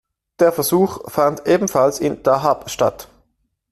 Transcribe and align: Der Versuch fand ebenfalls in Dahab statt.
Der 0.39 0.51
Versuch 0.51 1.11
fand 1.11 1.45
ebenfalls 1.45 1.99
in 1.99 2.23
Dahab 2.23 2.71
statt. 2.71 3.07